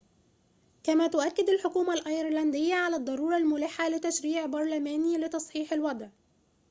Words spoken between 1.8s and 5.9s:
الأيرلندية على الضرورة الملحّة لتشريعٍ برلمانيٍ لتصحيح